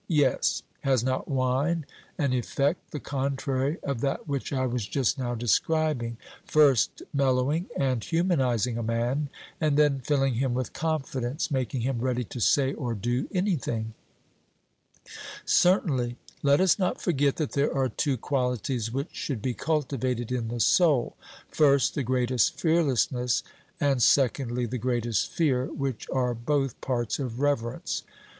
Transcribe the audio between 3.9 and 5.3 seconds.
that which I was just